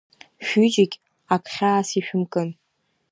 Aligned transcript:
Шәҩыџьегь 0.45 0.95
ак 1.35 1.43
хьаас 1.53 1.89
ишәымкын! 1.99 2.49